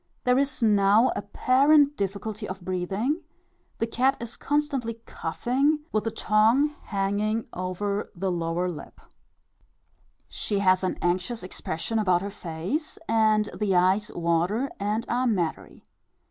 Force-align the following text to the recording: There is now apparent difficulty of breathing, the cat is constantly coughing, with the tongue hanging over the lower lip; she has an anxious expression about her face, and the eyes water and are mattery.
There 0.23 0.39
is 0.39 0.63
now 0.63 1.11
apparent 1.15 1.95
difficulty 1.95 2.47
of 2.49 2.61
breathing, 2.61 3.21
the 3.77 3.85
cat 3.85 4.17
is 4.19 4.35
constantly 4.35 4.95
coughing, 5.05 5.81
with 5.91 6.05
the 6.05 6.09
tongue 6.09 6.69
hanging 6.85 7.45
over 7.53 8.11
the 8.15 8.31
lower 8.31 8.67
lip; 8.67 8.99
she 10.27 10.57
has 10.57 10.83
an 10.83 10.97
anxious 11.03 11.43
expression 11.43 11.99
about 11.99 12.23
her 12.23 12.31
face, 12.31 12.97
and 13.07 13.47
the 13.55 13.75
eyes 13.75 14.09
water 14.15 14.71
and 14.79 15.05
are 15.07 15.27
mattery. 15.27 15.83